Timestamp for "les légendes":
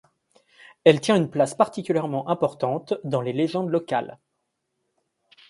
3.21-3.69